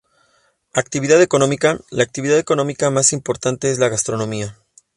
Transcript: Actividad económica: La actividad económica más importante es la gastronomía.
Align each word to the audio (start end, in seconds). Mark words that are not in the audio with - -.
Actividad 0.73 1.21
económica: 1.21 1.77
La 1.91 2.01
actividad 2.01 2.39
económica 2.39 2.89
más 2.89 3.13
importante 3.13 3.69
es 3.69 3.77
la 3.77 3.87
gastronomía. 3.87 4.57